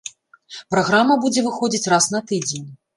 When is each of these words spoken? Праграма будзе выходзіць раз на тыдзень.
Праграма 0.77 1.19
будзе 1.27 1.45
выходзіць 1.51 1.87
раз 1.97 2.13
на 2.19 2.27
тыдзень. 2.29 2.71